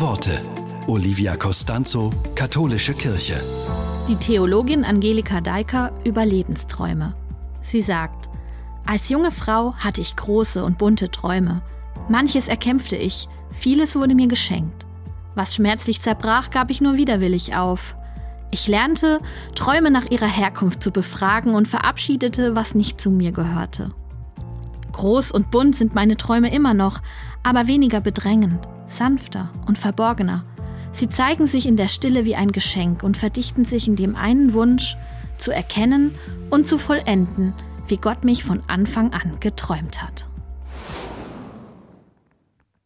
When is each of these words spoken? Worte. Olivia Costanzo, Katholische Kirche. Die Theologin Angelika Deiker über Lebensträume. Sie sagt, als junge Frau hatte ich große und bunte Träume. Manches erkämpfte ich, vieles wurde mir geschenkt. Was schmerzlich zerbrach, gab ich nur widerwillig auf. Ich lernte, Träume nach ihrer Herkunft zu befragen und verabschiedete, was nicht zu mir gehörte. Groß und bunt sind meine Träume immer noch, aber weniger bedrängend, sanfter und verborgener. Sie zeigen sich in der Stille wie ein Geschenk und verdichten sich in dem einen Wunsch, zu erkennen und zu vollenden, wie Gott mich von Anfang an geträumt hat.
Worte. 0.00 0.42
Olivia 0.88 1.36
Costanzo, 1.36 2.12
Katholische 2.34 2.92
Kirche. 2.92 3.40
Die 4.08 4.16
Theologin 4.16 4.84
Angelika 4.84 5.40
Deiker 5.40 5.92
über 6.04 6.26
Lebensträume. 6.26 7.14
Sie 7.62 7.80
sagt, 7.80 8.28
als 8.84 9.08
junge 9.08 9.30
Frau 9.30 9.74
hatte 9.74 10.02
ich 10.02 10.14
große 10.14 10.62
und 10.62 10.76
bunte 10.76 11.10
Träume. 11.10 11.62
Manches 12.08 12.46
erkämpfte 12.46 12.96
ich, 12.96 13.28
vieles 13.50 13.96
wurde 13.96 14.14
mir 14.14 14.28
geschenkt. 14.28 14.86
Was 15.34 15.54
schmerzlich 15.54 16.02
zerbrach, 16.02 16.50
gab 16.50 16.70
ich 16.70 16.80
nur 16.80 16.96
widerwillig 16.96 17.56
auf. 17.56 17.96
Ich 18.50 18.68
lernte, 18.68 19.20
Träume 19.54 19.90
nach 19.90 20.10
ihrer 20.10 20.28
Herkunft 20.28 20.82
zu 20.82 20.90
befragen 20.90 21.54
und 21.54 21.68
verabschiedete, 21.68 22.54
was 22.54 22.74
nicht 22.74 23.00
zu 23.00 23.10
mir 23.10 23.32
gehörte. 23.32 23.92
Groß 24.92 25.32
und 25.32 25.50
bunt 25.50 25.74
sind 25.74 25.94
meine 25.94 26.16
Träume 26.16 26.52
immer 26.52 26.74
noch, 26.74 27.00
aber 27.42 27.66
weniger 27.66 28.00
bedrängend, 28.00 28.58
sanfter 28.96 29.50
und 29.66 29.78
verborgener. 29.78 30.44
Sie 30.92 31.08
zeigen 31.08 31.46
sich 31.46 31.66
in 31.66 31.76
der 31.76 31.88
Stille 31.88 32.24
wie 32.24 32.36
ein 32.36 32.52
Geschenk 32.52 33.02
und 33.02 33.16
verdichten 33.16 33.64
sich 33.64 33.86
in 33.86 33.96
dem 33.96 34.16
einen 34.16 34.54
Wunsch, 34.54 34.96
zu 35.38 35.50
erkennen 35.52 36.14
und 36.50 36.66
zu 36.66 36.78
vollenden, 36.78 37.52
wie 37.86 37.96
Gott 37.96 38.24
mich 38.24 38.42
von 38.42 38.62
Anfang 38.68 39.12
an 39.12 39.38
geträumt 39.40 40.02
hat. 40.02 40.26